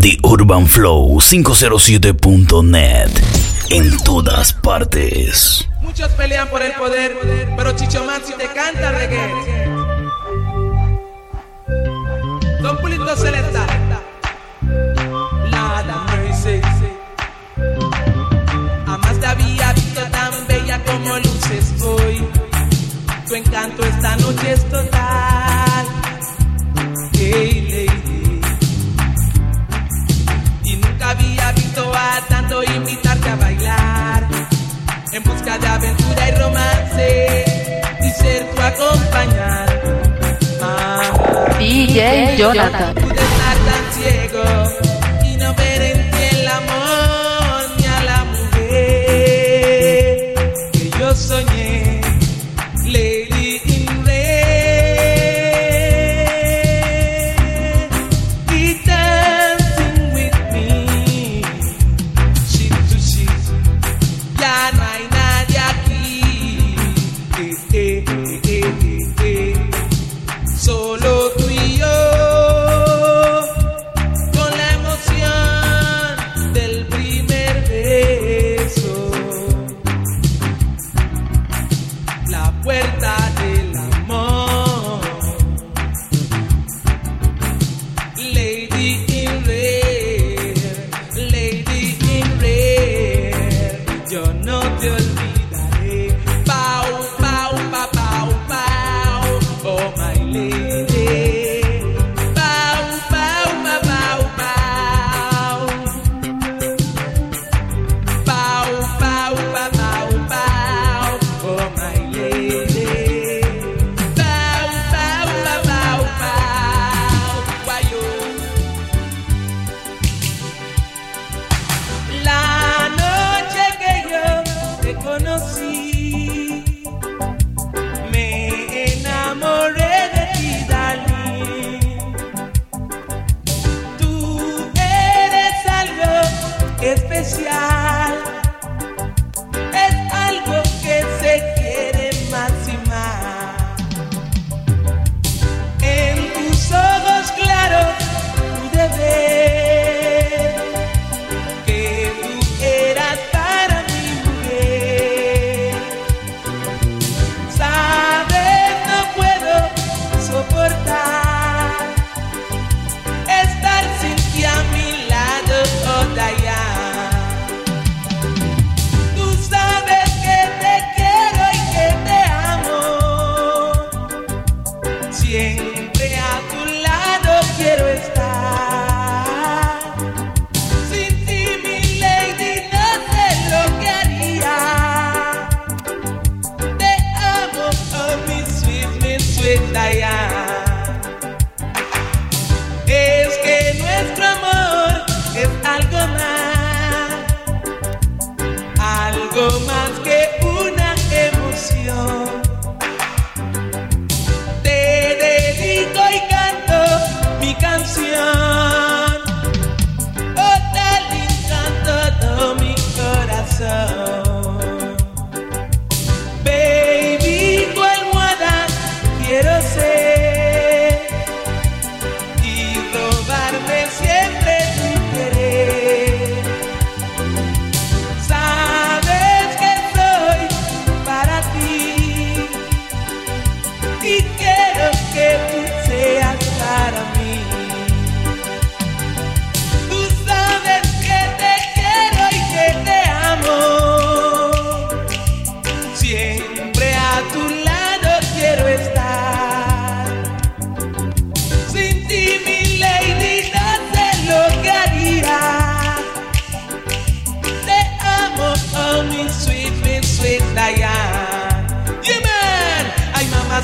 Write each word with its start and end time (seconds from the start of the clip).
The 0.00 0.18
Urban 0.22 0.66
Flow 0.66 1.20
507.net. 1.20 3.10
En 3.68 3.98
todas 3.98 4.54
partes. 4.54 5.68
Muchos 5.82 6.08
pelean 6.12 6.48
por 6.48 6.62
el 6.62 6.72
poder, 6.72 7.18
pero 7.54 7.76
Chicho 7.76 8.02
Mansi 8.06 8.32
te 8.32 8.46
canta 8.46 8.92
reggae. 8.92 9.28
Don 12.62 12.78
Pulito 12.78 13.14
Celesta. 13.14 13.66
Nada 15.50 16.06
me. 16.06 16.62
Jamás 18.86 19.20
te 19.20 19.26
había 19.26 19.72
visto 19.74 20.00
tan 20.10 20.46
bella 20.48 20.82
como 20.82 21.18
luces 21.18 21.74
hoy. 21.82 22.24
Tu 23.28 23.34
encanto 23.34 23.84
esta 23.84 24.16
noche 24.16 24.52
es 24.54 24.64
total. 24.70 25.86
Hey, 27.12 27.69
en 35.12 35.22
busca 35.24 35.58
de 35.58 35.66
aventura 35.66 36.28
y 36.28 36.32
romance 36.32 37.44
y 38.00 38.10
ser 38.10 38.46
tu 38.50 38.60
acompañante. 38.60 40.38
Ah, 40.62 41.56
DJ 41.58 42.36
Jonathan. 42.36 43.09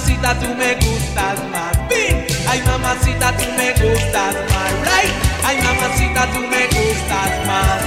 mamacita, 0.06 0.38
tú 0.38 0.54
me 0.54 0.74
gustas 0.74 1.38
más. 1.50 1.76
Ay, 2.48 2.62
mamacita, 2.62 3.36
tú 3.36 3.44
me 3.56 3.72
gustas 3.72 4.34
más. 4.50 4.72
Right? 4.86 5.12
Ay, 5.44 5.56
mamacita, 5.62 6.26
tú 6.32 6.40
me 6.40 6.66
gustas 6.66 7.46
más. 7.46 7.82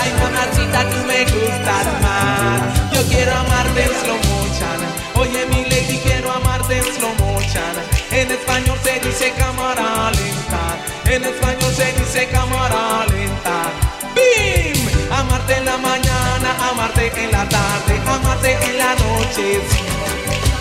Ay, 0.00 0.12
mamacita, 0.18 0.90
tú 0.90 0.96
me 1.06 1.24
gustas 1.24 1.86
más. 2.00 2.92
Yo 2.92 3.02
quiero 3.08 3.32
amarte 3.34 3.82
en 3.82 3.90
slow 4.00 4.16
motion. 4.16 4.78
Oye, 5.14 5.46
mi 5.46 5.64
lady, 5.64 5.98
quiero 5.98 6.32
amarte 6.32 6.78
en 6.78 6.84
slow 6.84 7.14
motion. 7.18 7.74
En 8.12 8.30
español 8.30 8.78
se 8.82 9.00
dice 9.00 9.32
cámara 9.36 10.10
lenta. 10.12 11.12
En 11.12 11.24
español 11.24 11.74
se 11.74 11.92
dice 11.92 12.28
cámara 12.28 13.04
lenta. 13.10 13.70
¡Bim! 14.16 15.12
Amarte 15.12 15.56
en 15.56 15.64
la 15.66 15.76
mañana, 15.76 16.56
amarte 16.70 17.12
en 17.14 17.30
la 17.30 17.46
tarde, 17.48 18.00
amarte 18.06 18.52
en 18.52 18.78
la 18.78 18.94
noche. 18.94 19.97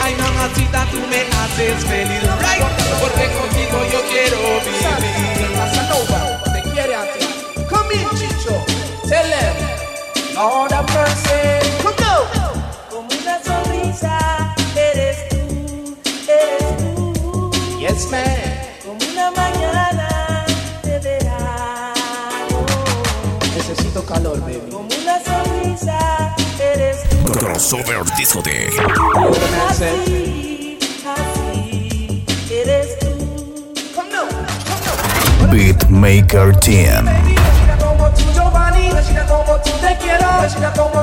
Ay, 0.07 0.15
mamacita, 0.15 0.85
tú 0.89 0.99
me 1.09 1.19
haces 1.19 1.83
feliz. 1.83 2.21
Right? 2.39 2.63
Porque 3.01 3.27
contigo 3.39 3.77
yo 3.91 3.99
quiero 4.09 4.37
vivir. 5.01 5.51
La 5.57 5.67
te 6.53 6.61
quiere 6.71 6.95
a 6.95 7.03
ti. 7.11 7.25
Chicho. 8.15 8.55
Tell 9.09 9.27
him. 9.27 9.55
Lord 10.33 10.71
have 10.71 10.85
una 12.93 13.43
sonrisa 13.43 14.55
eres 14.77 15.27
tú, 15.27 15.97
eres 16.29 16.77
tú. 16.77 17.51
Yes, 17.77 18.09
man. 18.09 18.36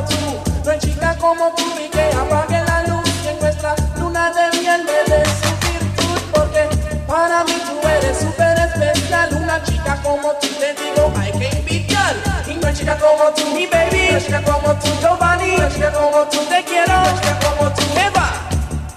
Tú, 0.06 0.16
no 0.64 0.70
hay 0.70 0.78
chica 0.78 1.16
como 1.18 1.52
tú 1.56 1.64
y 1.84 1.88
que 1.88 2.02
apague 2.16 2.62
la 2.64 2.82
luz 2.86 3.10
en 3.26 3.40
nuestra 3.40 3.74
luna 3.98 4.32
de 4.32 4.58
miel 4.60 4.84
me 4.84 5.12
des 5.12 5.28
su 5.28 5.50
virtud, 5.66 6.20
porque 6.32 6.68
para 7.06 7.42
mí 7.44 7.54
tú 7.66 7.88
eres 7.88 8.18
súper 8.18 8.58
especial, 8.58 9.34
una 9.42 9.62
chica 9.64 10.00
como 10.02 10.30
tú, 10.40 10.48
te 10.60 10.74
digo, 10.74 11.12
I 11.16 11.32
can't 11.32 11.64
be 11.64 12.43
chica 12.74 12.98
como 12.98 13.30
tú, 13.34 13.46
mi 13.54 13.66
baby, 13.66 14.08
una 14.10 14.20
chica 14.20 14.42
como 14.42 14.74
tú, 14.74 14.88
Giovanni, 15.00 15.54
una 15.54 15.68
chica 15.68 15.92
como 15.92 16.24
tú, 16.28 16.38
te 16.46 16.64
quiero, 16.64 16.92
una 16.92 17.14
chica 17.14 17.38
como 17.38 17.70
tú, 17.72 17.82
Eva. 17.96 18.32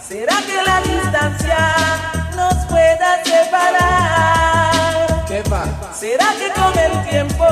¿Será 0.08 0.36
que 0.38 0.64
la 0.66 0.82
distancia 0.82 1.58
nos 2.36 2.56
pueda 2.66 3.24
separar? 3.24 5.26
¿Qué 5.28 5.44
va? 5.44 5.66
¿Será 5.94 6.34
que 6.40 6.50
con 6.60 6.76
el 6.80 7.04
tiempo 7.10 7.46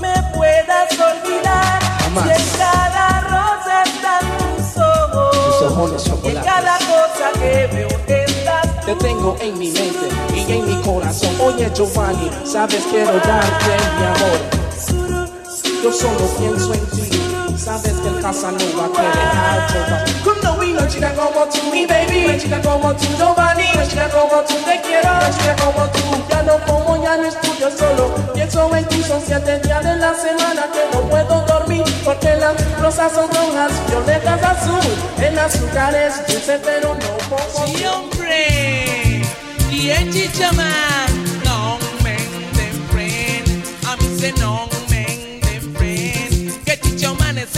me 0.00 0.14
puedas 0.34 0.90
olvidar? 0.98 1.82
Jamás. 2.00 2.24
Si 2.24 2.30
en 2.30 2.48
cada 2.58 3.20
rosa 3.20 3.82
están 3.84 4.24
tus 4.38 4.76
ojos, 4.82 5.36
Tus 5.36 5.62
ojones 5.70 6.02
y 6.06 6.08
en 6.28 6.36
cada 6.42 6.78
cosa 6.78 7.30
que 7.34 7.68
veo 7.72 7.88
estás 7.88 8.86
Te 8.86 8.94
tengo 8.94 9.36
en 9.40 9.58
mi 9.58 9.70
mente 9.70 10.08
y 10.34 10.50
en 10.52 10.66
mi 10.66 10.76
corazón. 10.82 11.36
Oye, 11.40 11.70
Giovanni, 11.74 12.30
sabes, 12.44 12.82
quiero 12.90 13.12
darte 13.12 13.76
mi 13.98 14.04
amor. 14.06 14.62
Yo 15.82 15.92
solo 15.92 16.26
pienso 16.38 16.72
en 16.74 16.86
ti. 16.90 17.58
Sabes 17.58 17.92
que 17.94 18.08
el 18.08 18.20
Casanova 18.20 18.88
quiere 18.94 19.08
dejar 19.08 19.66
Giovanni. 19.72 20.42
No 20.42 20.56
vi 20.58 20.72
una 20.72 20.86
chica 20.86 21.12
como 21.12 21.44
tú, 21.46 21.70
mi 21.72 21.86
baby, 21.86 22.24
una 22.24 22.38
chica 22.38 22.60
como 22.62 22.94
tú, 22.94 23.04
Giovanni, 23.18 23.64
una 23.74 23.88
chica 23.88 24.08
como 24.08 24.42
tú, 24.42 24.54
te 24.64 24.80
quiero, 24.80 25.10
una 25.10 25.30
chica 25.30 25.56
como 25.56 25.84
tú. 25.88 26.00
Ya 26.30 26.42
no 26.44 26.58
como, 26.66 27.02
ya 27.02 27.16
no 27.16 27.26
estudio 27.26 27.68
solo. 27.76 28.14
Pienso 28.32 28.76
en 28.76 28.84
ti, 28.86 29.02
son 29.02 29.20
siete 29.26 29.58
días 29.58 29.82
de 29.82 29.96
la 29.96 30.14
semana 30.14 30.68
que 30.72 30.96
no 30.96 31.00
puedo 31.08 31.40
dormir. 31.46 31.82
Porque 32.04 32.36
las 32.36 32.54
rosas 32.80 33.12
son 33.12 33.28
rojas, 33.28 33.72
violetas 33.88 34.42
azul. 34.42 34.80
El 35.20 35.36
azúcar 35.36 35.94
es 35.96 36.24
dulce, 36.28 36.60
pero 36.64 36.94
no 36.94 37.10
poco. 37.28 37.66
Sí. 37.66 39.22
Y 39.72 39.90
el 39.90 40.12
chichaman. 40.12 41.42
No 41.44 41.78
me 42.04 42.16
friend. 42.92 43.64
A 43.88 43.96
mí 43.96 44.16
se 44.18 44.32
no 44.34 44.71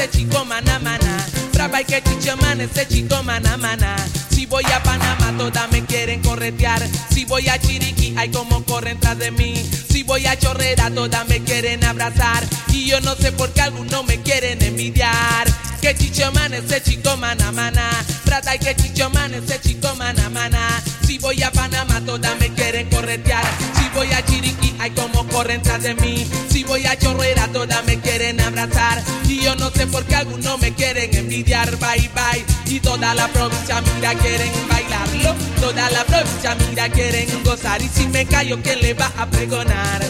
ese 0.04 0.18
chico 0.18 0.44
mana. 0.44 0.80
Brava 1.52 1.80
y 1.80 1.84
que 1.84 2.02
chichaman 2.02 2.60
ese 2.60 2.86
chico 2.86 3.22
mana 3.22 3.56
mana. 3.56 3.96
Si 4.30 4.46
voy 4.46 4.64
a 4.64 4.82
Panamá, 4.82 5.32
todas 5.38 5.70
me 5.72 5.84
quieren 5.84 6.20
corretear. 6.20 6.82
Si 7.10 7.24
voy 7.24 7.48
a 7.48 7.58
Chiriquí, 7.58 8.14
hay 8.16 8.30
como 8.30 8.64
corren 8.64 8.98
tras 9.00 9.18
de 9.18 9.30
mí. 9.30 9.54
Si 9.90 10.02
voy 10.02 10.26
a 10.26 10.38
Chorrera, 10.38 10.90
todas 10.90 11.26
me 11.28 11.40
quieren 11.40 11.82
abrazar. 11.84 12.44
Y 12.68 12.86
yo 12.86 13.00
no 13.00 13.14
sé 13.14 13.32
por 13.32 13.50
qué 13.52 13.62
algunos 13.62 14.06
me 14.06 14.20
quieren 14.20 14.60
envidiar. 14.62 15.46
Que 15.80 15.94
chicho 15.94 16.30
man 16.32 16.52
ese 16.52 16.82
chico 16.82 17.16
mana. 17.16 17.50
Trata 18.24 18.54
y 18.54 18.58
que 18.58 18.76
chicho 18.76 19.08
man 19.10 19.32
ese 19.32 19.60
chico 19.60 19.94
mana 19.96 20.28
mana. 20.28 20.82
Si 21.06 21.18
voy 21.18 21.42
a 21.42 21.50
Panamá, 21.50 22.02
todas 22.04 22.38
me 22.38 22.52
quieren 22.52 22.90
corretear. 22.90 23.44
Si 23.74 23.83
voy 23.94 24.12
a 24.12 24.25
Chiriquí, 24.25 24.75
hay 24.79 24.91
como 24.91 25.26
corren 25.29 25.62
tras 25.62 25.82
de 25.82 25.94
mí. 25.94 26.26
Si 26.50 26.64
voy 26.64 26.85
a 26.87 26.99
Chorrera, 26.99 27.49
todas 27.49 27.85
me 27.85 27.99
quieren 28.00 28.41
abrazar. 28.41 29.02
Y 29.29 29.41
yo 29.41 29.55
no 29.56 29.70
sé 29.70 29.87
por 29.87 30.05
qué 30.05 30.17
algunos 30.17 30.61
me 30.61 30.73
quieren 30.75 31.14
envidiar. 31.14 31.70
Bye 31.79 32.11
bye. 32.14 32.44
Y 32.67 32.81
toda 32.81 33.14
la 33.14 33.29
provincia, 33.29 33.81
mira, 33.94 34.14
quieren 34.14 34.52
bailarlo. 34.69 35.35
Toda 35.61 35.91
la 35.91 36.05
provincia, 36.05 36.56
mira, 36.69 36.88
quieren 36.88 37.43
gozar. 37.44 37.81
Y 37.81 37.88
si 37.88 38.06
me 38.08 38.26
callo, 38.26 38.61
¿quién 38.62 38.81
le 38.81 38.94
va 38.94 39.11
a 39.17 39.26
pregonar? 39.26 40.02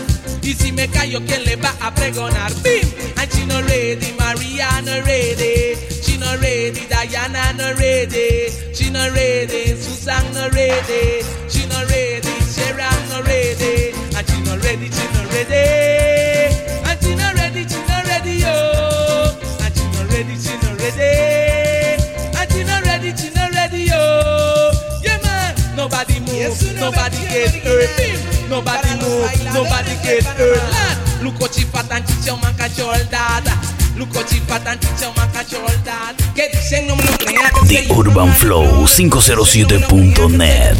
Y 0.43 0.55
si 0.55 0.73
me 0.73 0.89
callo, 0.89 1.25
¿quién 1.25 1.45
le 1.45 1.57
va 1.57 1.75
a 1.81 1.95
pregonar? 1.95 2.53
¡Bim! 2.63 2.89
And 3.17 3.33
she 3.33 3.47
no 3.47 3.61
ready, 3.63 4.15
Maria 4.19 4.83
no 4.83 5.01
ready. 5.03 5.94
She 6.25 6.31
no 6.31 6.41
ready, 6.41 6.87
Diana 6.88 7.53
no 7.53 7.75
ready. 7.75 8.49
She 8.73 8.88
no 8.88 9.12
ready, 9.12 9.76
Susan 9.76 10.25
no 10.32 10.49
ready. 10.56 11.21
She 11.50 11.67
no 11.69 11.85
ready, 11.85 12.32
Sharon 12.49 13.09
no 13.11 13.21
ready. 13.29 13.93
And 14.17 14.26
she 14.26 14.41
no 14.41 14.56
ready, 14.56 14.88
she 14.88 15.05
no 15.12 15.21
ready. 15.29 16.49
And 16.88 16.99
she 17.05 17.15
no 17.15 17.29
ready, 17.37 17.69
she 17.69 17.76
no 17.76 18.00
ready, 18.09 18.41
yo. 18.41 18.56
And 19.61 19.75
she 19.76 19.85
no 19.93 20.00
ready, 20.09 20.35
she 20.41 20.56
no 20.65 20.73
ready. 20.81 22.00
And 22.41 22.50
she 22.53 22.65
no 22.65 22.81
ready, 22.81 23.15
she 23.15 23.29
no 23.37 23.44
ready, 23.53 23.82
yo. 23.85 24.73
Yeah, 25.05 25.21
man. 25.21 25.76
Nobody 25.76 26.21
move, 26.21 26.56
nobody 26.81 27.21
get 27.29 27.53
hurt. 27.62 28.49
Nobody 28.49 28.88
move, 28.97 29.29
nobody 29.53 29.93
get 30.03 30.25
hurt. 30.25 30.56
Lad, 30.73 31.23
Look 31.23 31.38
what 31.38 31.53
she 31.53 31.65
fat 31.65 31.91
and 31.93 32.06
chicha 32.06 32.32
man 32.41 32.55
cachol 32.55 33.11
dad. 33.11 33.44
She 33.44 33.53
chicha 33.53 33.53
man 33.53 33.53
dad. 33.53 33.74
Que 33.74 33.74
dicen 36.52 36.87
no 36.87 36.96
me 36.96 37.05
lo 37.05 37.17
crean. 37.19 37.52
que 37.69 37.69
The 37.69 37.85
se 37.87 37.93
Urban 37.93 38.35
Flow 38.35 38.64
mariflores. 38.64 38.96
507.net. 38.96 40.76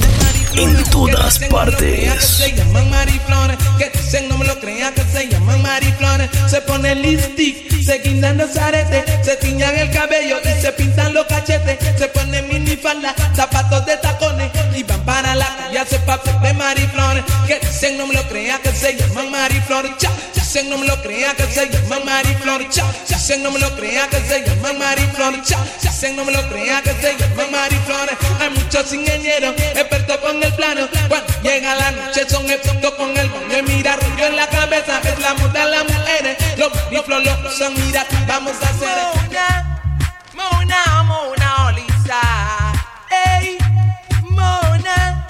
En 0.55 0.85
todas 0.91 1.39
partes. 1.51 2.41
se. 2.73 3.59
Que 3.79 3.91
dicen 3.91 4.29
no 4.29 4.39
me 4.39 4.47
lo 4.47 4.59
crean 4.59 4.93
que 4.95 5.05
se 5.05 5.29
llaman 5.29 5.63
mariflores. 5.63 6.29
Se 6.49 6.61
ponen 6.63 7.03
lipstick, 7.03 7.83
se 7.83 7.99
guindan 7.99 8.39
los 8.39 8.57
aretes, 8.57 9.05
se 9.25 9.37
tiñan 9.37 9.77
el 9.77 9.91
cabello 9.91 10.39
y 10.43 10.61
se 10.61 10.73
pintan 10.73 11.15
los 11.15 11.27
cachetes. 11.27 11.79
Se 11.99 12.09
ponen 12.09 12.49
minifalda, 12.49 13.15
zapatos 13.35 13.87
de 13.87 13.97
tacones 13.99 14.51
y 14.77 14.83
van 14.83 15.05
para 15.05 15.35
la 15.35 15.47
calle 15.57 15.79
hacer 15.79 16.05
papel 16.05 16.35
de 16.43 16.53
mariflores. 16.55 17.25
Que 17.47 17.61
dicen 17.61 17.97
no 17.97 18.07
me 18.07 18.15
lo 18.15 18.23
crean 18.29 18.61
que 18.61 18.73
se 18.73 18.97
llaman 18.97 19.31
mariflores. 19.31 19.93
Cha, 19.99 20.11
dicen 20.55 20.71
no 20.71 20.79
me 20.79 20.87
lo 20.87 21.03
crean 21.03 21.35
que 21.35 21.47
se 21.47 21.69
llaman 21.69 22.05
mariflores. 22.05 22.69
Cha, 22.71 22.85
dicen 23.09 23.43
no 23.43 23.51
me 23.51 23.59
lo 23.59 23.75
crean 23.75 24.09
que 24.09 24.21
se 24.21 24.41
llaman 24.45 24.79
mariflores. 24.79 25.43
Cha, 25.43 25.59
dicen 25.83 26.15
no 26.15 26.25
me 26.25 26.31
lo 26.31 26.49
crean 26.49 26.81
que 26.85 26.93
se 26.93 27.17
llaman 27.17 27.51
mariflores. 27.51 28.17
Hay 28.41 28.51
muchos 28.51 28.93
ingenieros 28.93 29.55
expertos 29.59 30.17
con 30.19 30.41
el 30.41 30.55
plano. 30.55 30.89
Cuando 31.09 31.33
llega 31.43 31.75
la 31.75 31.91
noche 31.91 32.29
son 32.29 32.49
expertos 32.49 32.93
con 32.93 33.17
el 33.17 33.29
baño 33.31 33.63
mira 33.67 33.97
rollo 33.97 34.27
en 34.27 34.37
la 34.37 34.47
cabeza. 34.47 35.01
Es 35.03 35.19
la 35.19 35.35
moda 35.35 35.65
de 35.65 35.71
las 35.73 35.85
mujeres. 35.85 36.37
Los 36.57 36.73
mariflores 36.73 37.41
lo 37.41 37.49
usan, 37.49 37.75
mira, 37.75 38.07
vamos 38.29 38.55
a 38.63 38.69
hacer. 38.69 38.97
Mona, 39.27 39.83
Mona, 40.35 41.03
Mona, 41.03 41.67
Olisa. 41.67 42.21
Ey, 43.11 43.59
Mona. 44.23 45.27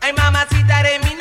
Ay, 0.00 0.14
mamacita, 0.14 0.80
eres 0.80 1.04
mi 1.04 1.11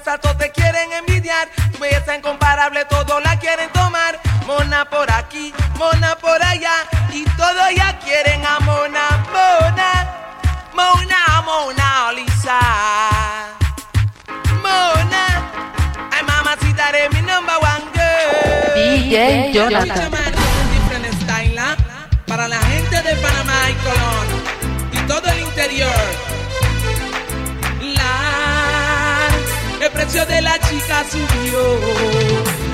hermosa, 0.00 0.18
todos 0.18 0.36
te 0.38 0.50
quieren 0.50 0.92
envidiar. 0.92 1.48
Tu 1.72 1.78
belleza 1.78 2.16
incomparable, 2.16 2.84
todos 2.86 3.22
la 3.22 3.38
quieren 3.38 3.70
tomar. 3.72 4.18
Mona 4.46 4.84
por 4.84 5.10
aquí, 5.10 5.52
mona 5.76 6.16
por 6.16 6.42
allá. 6.42 6.72
Y 7.12 7.24
todos 7.36 7.74
ya 7.76 7.98
quieren 7.98 8.44
a 8.44 8.60
Mona, 8.60 9.24
Mona. 9.32 10.16
Mona, 10.74 11.42
Mona, 11.44 12.08
Olisa. 12.08 12.58
Mona. 14.62 15.50
Ay, 16.12 16.22
mamacita, 16.24 16.88
eres 16.90 17.12
mi 17.12 17.20
number 17.22 17.56
one 17.56 17.84
girl. 17.94 18.74
DJ 18.74 19.52
Jonathan. 19.52 20.12
¿ah? 21.58 21.76
Para 22.26 22.48
la 22.48 22.58
gente 22.60 23.02
de 23.02 23.16
Panamá 23.16 23.70
y 23.70 23.74
Colón. 23.74 24.26
Y 24.92 24.98
todo 25.06 25.28
el 25.30 25.40
interior. 25.40 26.29
El 29.90 30.02
precio 30.06 30.26
de 30.26 30.40
la 30.40 30.58
chica 30.58 31.04
subió. 31.10 31.78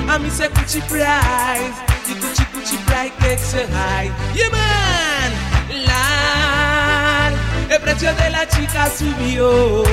A 0.09 0.19
mí 0.19 0.29
se 0.29 0.47
Gucci 0.49 0.81
price. 0.81 1.73
Y 2.07 2.13
Gucci 2.13 2.45
Gucci 2.53 2.77
price 2.77 3.13
que 3.19 3.37
se 3.37 3.67
high. 3.67 4.11
Yeah, 4.33 4.49
man. 4.49 5.85
La, 5.85 7.31
el 7.69 7.81
precio 7.81 8.13
de 8.13 8.29
la 8.29 8.47
chica 8.47 8.89
subió. 8.89 9.83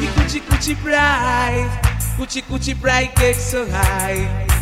Y 0.00 0.06
Gucci 0.16 0.42
Gucci 0.48 0.74
price. 0.74 1.70
Gucci 2.18 2.42
Gucci 2.48 2.74
price 2.74 3.12
que 3.14 3.34
se 3.34 3.64
high. 3.70 4.59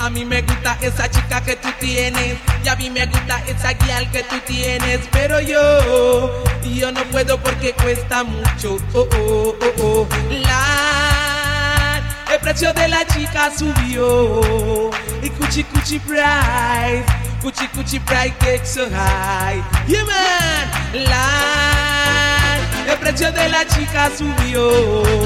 A 0.00 0.08
mí 0.08 0.24
me 0.24 0.40
gusta 0.40 0.78
esa 0.80 1.10
chica 1.10 1.42
que 1.42 1.56
tú 1.56 1.68
tienes. 1.78 2.38
Y 2.64 2.68
a 2.68 2.74
mí 2.76 2.88
me 2.88 3.04
gusta 3.04 3.42
esa 3.46 3.74
guial 3.74 4.10
que 4.10 4.22
tú 4.22 4.36
tienes. 4.46 5.00
Pero 5.12 5.40
yo, 5.40 6.42
yo 6.64 6.90
no 6.90 7.04
puedo 7.04 7.38
porque 7.38 7.74
cuesta 7.74 8.24
mucho. 8.24 8.78
Oh, 8.94 9.06
oh, 9.12 9.54
oh, 9.60 9.82
oh. 9.82 10.08
La, 10.30 12.00
el 12.32 12.40
precio 12.40 12.72
de 12.72 12.88
la 12.88 13.06
chica 13.06 13.50
subió. 13.54 14.90
Y 15.22 15.28
cuchi 15.28 15.64
cuchi 15.64 15.98
price. 15.98 17.04
Cuchi 17.42 17.68
cuchi 17.68 18.00
price 18.00 18.34
gets 18.40 18.70
so 18.70 18.88
high. 18.88 19.62
Yeah, 19.86 20.04
man. 20.04 20.70
La, 21.04 22.56
el 22.90 22.98
precio 22.98 23.30
de 23.32 23.50
la 23.50 23.66
chica 23.66 24.10
subió. 24.16 25.19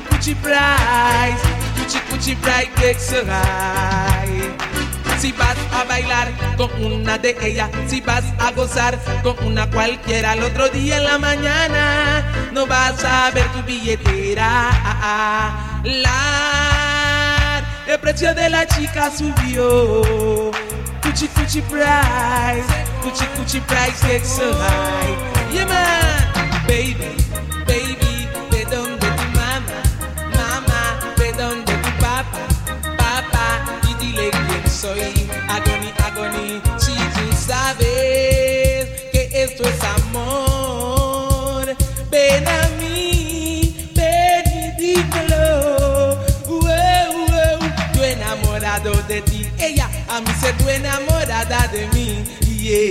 Cuchi 0.00 0.34
price. 0.34 1.42
Cuchi 1.76 2.00
cuchi 2.08 2.34
price 2.42 2.70
gets 2.76 3.10
so 3.10 3.24
high. 3.26 4.52
Si 5.18 5.32
vas 5.32 5.56
a 5.72 5.84
bailar 5.84 6.32
con 6.56 6.70
una 6.84 7.16
de 7.16 7.36
ellas, 7.40 7.70
si 7.86 8.00
vas 8.00 8.24
a 8.38 8.50
gozar 8.50 8.98
con 9.22 9.36
una 9.46 9.70
cualquiera, 9.70 10.32
el 10.34 10.42
otro 10.42 10.68
día 10.68 10.96
en 10.98 11.04
la 11.04 11.18
mañana 11.18 12.24
no 12.52 12.66
vas 12.66 13.02
a 13.04 13.30
ver 13.30 13.46
tu 13.52 13.62
billetera. 13.62 14.70
La, 15.84 17.62
el 17.86 17.98
precio 18.00 18.34
de 18.34 18.50
la 18.50 18.66
chica 18.66 19.10
subió. 19.10 20.50
Cuchi 21.02 21.28
cuchi 21.28 21.62
price, 21.62 22.66
cuchi 23.02 23.26
cuchi 23.36 23.60
price 23.60 24.06
gets 24.06 24.28
so 24.36 24.52
high. 24.52 25.16
Yeah 25.52 25.66
man, 25.66 26.66
baby, 26.66 27.14
soy. 34.84 35.00
Agony, 35.48 35.90
agony, 36.06 36.60
si 36.78 36.94
tú 37.14 37.24
sabes 37.46 38.86
que 39.12 39.30
esto 39.32 39.62
es 39.64 39.80
amor, 39.98 41.64
ven 42.10 42.46
a 42.46 42.68
mí, 42.80 43.90
ven 43.94 44.44
y 44.54 44.94
dímelo. 44.94 46.18
Ué, 46.48 46.84
ué, 47.30 47.46
yo 47.94 48.04
enamorado 48.04 48.92
de 49.08 49.22
ti, 49.22 49.46
ella 49.58 49.88
a 50.08 50.20
mí 50.20 50.32
se 50.40 50.52
tú 50.52 50.68
enamorada 50.68 51.66
de 51.68 51.86
mí. 51.94 52.24
Yeah, 52.64 52.90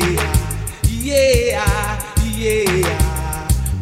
yeah, 1.03 1.97
yeah. 2.37 3.12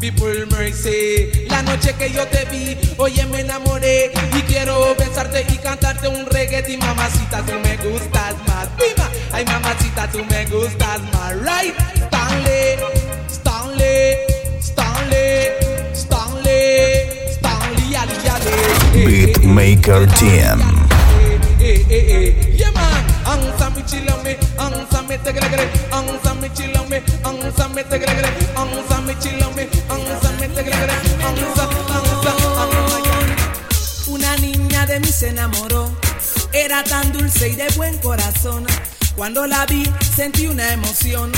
People 0.02 0.48
mercy, 0.48 1.46
la 1.48 1.62
noche 1.62 1.94
que 1.94 2.12
yo 2.12 2.26
te 2.26 2.44
vi, 2.46 2.76
oye 2.98 3.24
me 3.28 3.42
enamoré. 3.42 4.12
Y 4.36 4.42
quiero 4.42 4.96
besarte 4.96 5.46
y 5.48 5.58
cantarte 5.58 6.08
un 6.08 6.26
reggae. 6.26 6.64
Y 6.74 6.78
mamacita 6.78 7.44
tú 7.46 7.54
me 7.64 7.78
gustas 7.78 8.34
más, 8.48 8.68
viva, 8.78 9.08
ay 9.32 9.46
mamacita 9.46 10.10
tú 10.12 10.26
me 10.26 10.46
gustas 10.48 11.02
más, 11.14 11.36
right, 11.42 11.76
Stanley, 12.08 12.80
Stanley, 13.30 14.18
Stanley, 14.60 15.50
Stanley, 15.94 17.08
Stanley, 17.30 17.96
ali, 17.96 18.28
ali. 18.28 19.06
Beatmaker 19.06 20.08
Team. 20.16 20.62
Eh, 21.60 21.86
eh, 21.92 22.06
eh, 22.10 22.56
yeah 22.58 22.72
man, 22.72 23.06
ansa 23.24 23.70
mi 23.70 23.84
chilame, 23.84 24.36
ansa 24.58 25.04
mi 25.04 25.16
chilame, 25.20 25.70
ansa 25.94 26.34
mi 27.70 27.84
tegregre, 27.84 28.34
ansa 28.34 28.51
enamoró, 35.42 35.92
era 36.54 36.84
tan 36.84 37.12
dulce 37.14 37.50
y 37.50 37.56
de 37.56 37.68
buen 37.70 37.98
corazón. 37.98 38.64
Cuando 39.16 39.48
la 39.48 39.66
vi 39.66 39.84
sentí 40.16 40.46
una 40.46 40.72
emoción, 40.72 41.32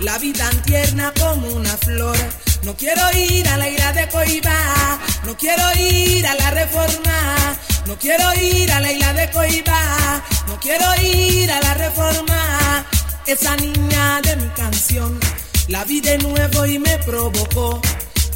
la 0.00 0.16
vi 0.16 0.32
tan 0.32 0.62
tierna 0.62 1.12
como 1.20 1.46
una 1.48 1.76
flor. 1.76 2.16
No 2.62 2.74
quiero 2.74 3.02
ir 3.14 3.46
a 3.48 3.58
la 3.58 3.68
ira 3.68 3.92
de 3.92 4.08
Coiba, 4.08 4.98
no 5.26 5.36
quiero 5.36 5.62
ir 5.78 6.26
a 6.26 6.34
la 6.36 6.50
reforma, 6.52 7.58
no 7.86 7.98
quiero 7.98 8.32
ir 8.34 8.72
a 8.72 8.80
la 8.80 8.92
isla 8.92 9.12
de 9.12 9.30
Coiba, 9.30 10.22
no 10.48 10.58
quiero 10.58 10.86
ir 11.02 11.52
a 11.52 11.60
la 11.60 11.74
reforma. 11.74 12.86
Esa 13.26 13.56
niña 13.56 14.22
de 14.22 14.36
mi 14.36 14.48
canción, 14.56 15.20
la 15.68 15.84
vi 15.84 16.00
de 16.00 16.16
nuevo 16.16 16.64
y 16.64 16.78
me 16.78 16.96
provocó. 16.98 17.82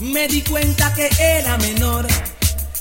Me 0.00 0.28
di 0.28 0.42
cuenta 0.42 0.92
que 0.92 1.08
era 1.18 1.56
menor 1.56 2.06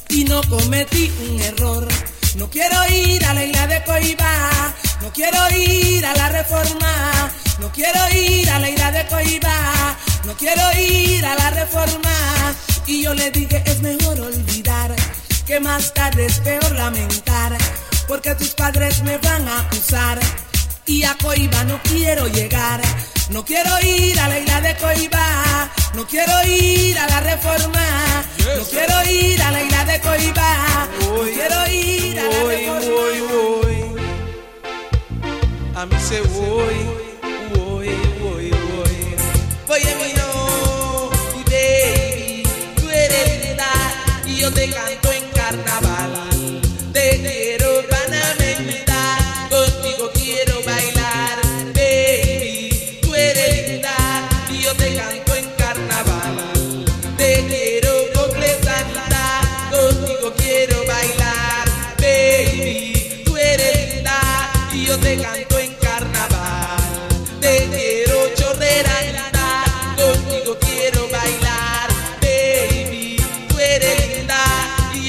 y 0.10 0.26
no 0.26 0.42
cometí 0.50 1.10
un 1.30 1.42
error. 1.42 1.88
No 2.36 2.50
quiero 2.50 2.76
ir 2.90 3.24
a 3.26 3.34
la 3.34 3.46
isla 3.46 3.68
de 3.68 3.84
Coiba, 3.84 4.74
no 5.02 5.14
quiero 5.14 5.38
ir 5.56 6.04
a 6.04 6.16
la 6.16 6.30
reforma, 6.30 7.32
no 7.60 7.72
quiero 7.72 8.00
ir 8.12 8.50
a 8.50 8.60
la 8.60 8.70
isla 8.70 8.92
de 8.92 9.06
Coiba, 9.06 9.96
no 10.26 10.34
quiero 10.36 10.62
ir 10.80 11.24
a 11.26 11.36
la 11.36 11.52
reforma. 11.52 12.56
Y 12.88 13.04
yo 13.04 13.14
le 13.14 13.30
dije 13.30 13.62
es 13.66 13.82
mejor 13.82 14.20
olvidar, 14.20 14.96
que 15.46 15.60
más 15.60 15.94
tarde 15.94 16.26
es 16.26 16.40
peor 16.40 16.72
lamentar, 16.72 17.56
porque 18.08 18.34
tus 18.34 18.50
padres 18.56 19.04
me 19.04 19.18
van 19.20 19.48
a 19.48 19.60
acusar. 19.60 20.20
Y 20.86 21.04
a 21.04 21.16
Coiba 21.16 21.64
no 21.64 21.80
quiero 21.84 22.28
llegar, 22.28 22.82
no 23.30 23.44
quiero 23.46 23.70
ir 23.84 24.20
a 24.20 24.28
la 24.28 24.40
isla 24.40 24.62
de 24.62 24.76
Coiba, 24.76 25.70
no 25.96 26.06
quiero 26.06 26.34
ir 26.46 26.98
a 27.00 27.08
la 27.08 27.20
reforma, 27.22 28.24
no 28.58 28.64
quiero 28.66 29.10
ir 29.10 29.42
a 29.42 29.52
la 29.52 29.64
isla 29.64 29.86
de 29.86 30.00
Coiba, 30.02 30.88
no 31.00 31.22
quiero 31.24 31.72
ir 31.72 32.20
a 32.20 32.24
la 32.24 32.30
Voy, 32.40 32.56
reforma. 32.56 32.80
voy, 32.92 33.20
voy. 33.22 34.02
A 35.76 35.86
mí 35.86 35.96
se 36.08 36.22
voy, 36.22 36.76
voy, 37.56 37.90
voy, 38.22 38.50
voy. 38.52 39.16
Voy 39.68 39.82
a 39.82 39.96
mí 39.96 40.14
no, 40.16 41.10
baby, 41.50 42.44
tú 42.76 42.90
eres 42.90 43.48
linda 43.48 43.72
y 44.28 44.36
yo 44.36 44.52
te 44.54 44.70
canto 44.70 44.93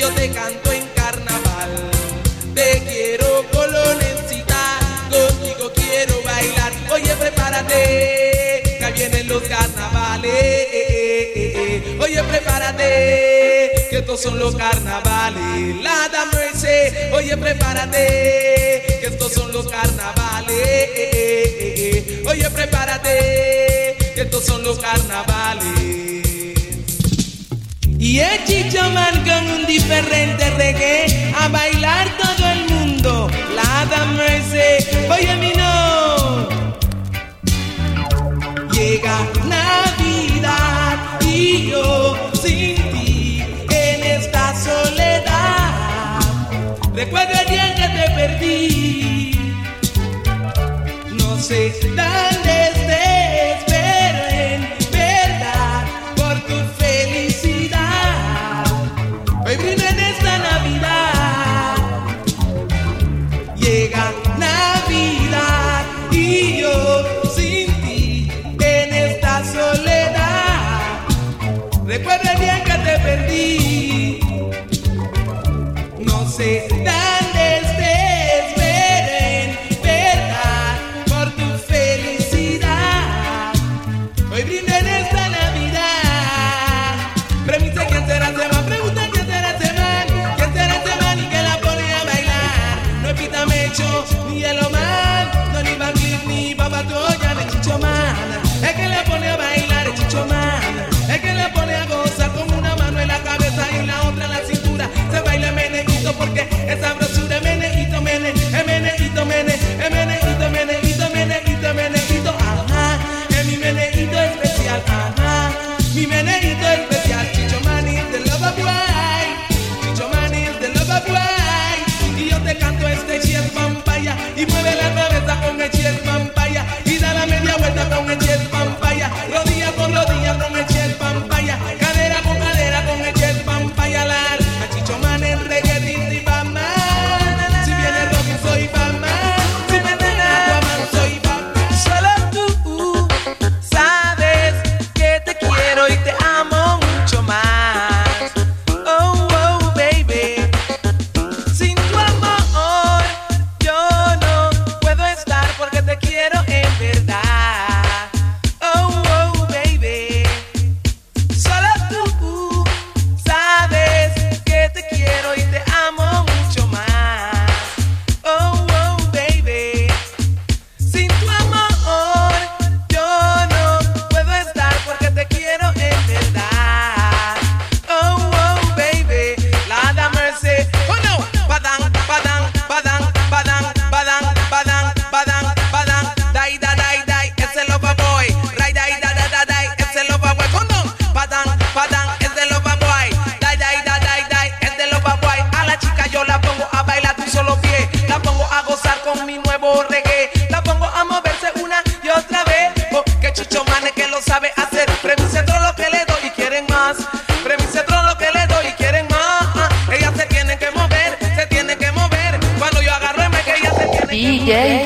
yo 0.04 0.11
te 0.12 0.28
canto 0.30 0.70
en 0.70 0.87
carnaval. 0.94 1.90
Te 2.54 2.82
quiero 2.87 3.44
colonencita, 3.50 4.78
contigo 5.11 5.73
quiero 5.75 6.23
bailar. 6.23 6.73
Oye, 6.92 7.16
prepárate, 7.16 8.76
que 8.80 8.92
vienen 8.92 9.28
los 9.28 9.42
carnavales. 9.44 10.32
Oye, 12.00 12.23
prepárate, 12.23 13.87
que 13.88 13.99
estos 13.99 14.20
son 14.20 14.38
los 14.38 14.54
carnavales. 14.56 15.82
La 15.82 16.11
mercy, 16.34 17.12
oye, 17.14 17.37
prepárate, 17.38 18.99
que 19.00 19.06
estos 19.06 19.32
son 19.32 19.52
los 19.52 19.66
carnavales. 19.68 20.54
Oye, 22.26 22.50
prepárate, 22.50 23.96
que 24.14 24.20
estos 24.20 24.44
son 24.44 24.64
los 24.64 24.78
carnavales. 24.78 26.23
Y 28.14 28.21
el 28.21 28.44
Chicho 28.44 28.80
Man 28.90 29.25
con 29.25 29.44
un 29.56 29.66
diferente 29.66 30.49
reggae 30.50 31.35
a 31.37 31.49
bailar 31.49 32.06
todo 32.16 32.49
el 32.49 32.71
mundo. 32.71 33.28
La 33.56 33.85
da 33.87 34.04
mercy, 34.04 34.87
oye 35.11 35.35
mi 35.35 35.52
no. 35.54 36.49
Llega 38.71 39.18
Navidad 39.49 40.97
y 41.23 41.71
yo 41.73 42.30
sin 42.40 42.76
ti 42.92 43.42
en 43.68 44.04
esta 44.04 44.54
soledad. 44.62 46.21
Recuerdo 46.94 47.33
el 47.40 47.47
día 47.49 47.75
que 47.75 47.88
te 47.97 48.11
perdí. 48.14 49.30
No 51.11 51.37
sé 51.37 51.75
dónde 51.83 52.52
estés, 52.68 53.13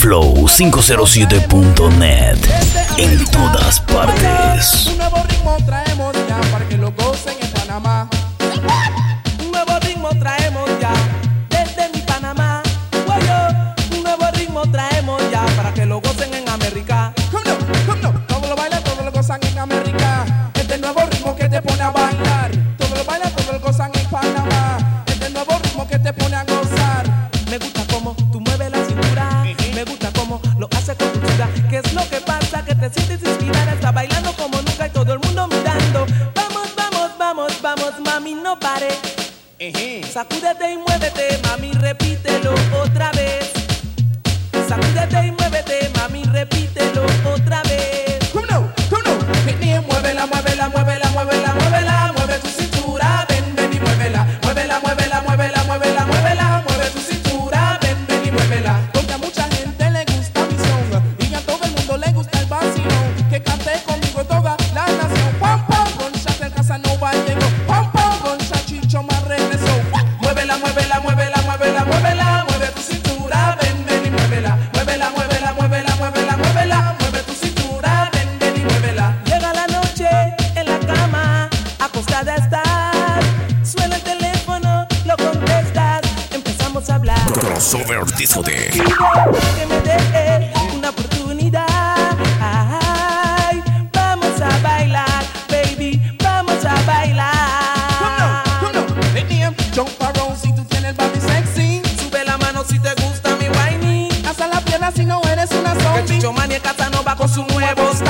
Flow507.net. 0.00 2.38
En 2.96 3.24
todas 3.26 3.80
partes. 3.80 4.99
Cause 32.92 33.10
it 33.10 33.22
is 33.22 33.29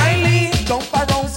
blindly, 0.01 0.51
don't 0.65 0.83
fire 0.83 1.07
on. 1.15 1.30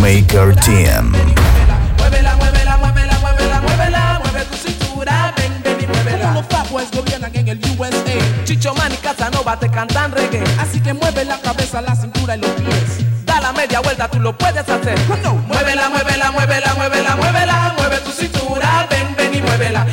Maker 0.00 0.54
Team. 0.62 1.10
Muévela, 1.98 2.36
muévela, 2.36 2.76
muévela, 2.76 3.18
muévela, 3.18 3.60
muévela, 3.60 4.20
mueve 4.22 4.44
tu 4.44 4.56
cintura, 4.56 5.34
ven, 5.36 5.52
ven 5.64 5.76
y 5.80 5.86
muévela. 5.86 6.34
Los 6.34 6.46
fuckboys 6.46 6.88
gobiernan 6.92 7.34
en 7.34 7.48
el 7.48 7.60
USA. 7.76 8.44
Chicho 8.44 8.72
Man 8.74 8.92
y 8.92 8.96
Casanova 8.98 9.58
te 9.58 9.68
cantan 9.68 10.12
reggae. 10.12 10.44
Así 10.60 10.80
que 10.80 10.94
mueve 10.94 11.24
la 11.24 11.38
cabeza, 11.40 11.80
la 11.80 11.96
cintura 11.96 12.36
y 12.36 12.40
los 12.40 12.50
pies. 12.50 13.04
Da 13.26 13.40
la 13.40 13.52
media 13.52 13.80
vuelta, 13.80 14.08
tú 14.08 14.20
lo 14.20 14.38
puedes 14.38 14.68
hacer. 14.68 14.98
Muévela, 15.48 15.88
muévela, 15.88 16.30
muévela, 16.30 16.74
muévela, 16.74 17.16
muévela, 17.16 17.74
mueve 17.76 17.96
tu 17.98 18.12
cintura, 18.12 18.86
ven, 18.88 19.16
ven 19.16 19.34
y 19.34 19.42
muévela. 19.42 19.84